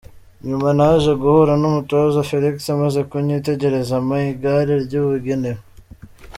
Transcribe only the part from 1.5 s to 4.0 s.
n’umutoza Felix amaze kunyitegereza